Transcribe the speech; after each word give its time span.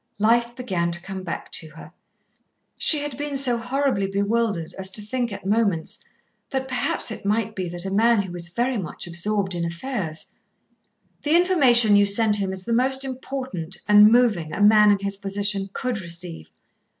Life 0.17 0.55
began 0.55 0.89
to 0.93 1.01
come 1.03 1.21
back 1.21 1.51
to 1.51 1.67
her. 1.75 1.93
She 2.75 2.97
had 3.03 3.15
been 3.17 3.37
so 3.37 3.59
horribly 3.59 4.07
bewildered 4.07 4.73
as 4.73 4.89
to 4.93 5.01
think 5.03 5.31
at 5.31 5.45
moments 5.45 5.99
that 6.49 6.67
perhaps 6.67 7.11
it 7.11 7.23
might 7.23 7.53
be 7.55 7.69
that 7.69 7.85
a 7.85 7.91
man 7.91 8.23
who 8.23 8.31
was 8.31 8.49
very 8.49 8.79
much 8.79 9.05
absorbed 9.05 9.53
in 9.53 9.63
affairs 9.63 10.25
"The 11.21 11.35
information 11.35 11.95
you 11.95 12.07
sent 12.07 12.37
him 12.37 12.51
is 12.51 12.65
the 12.65 12.73
most 12.73 13.05
important, 13.05 13.77
and 13.87 14.11
moving, 14.11 14.51
a 14.51 14.59
man 14.59 14.89
in 14.89 14.97
his 15.01 15.17
position 15.17 15.69
could 15.71 16.01
receive." 16.01 16.47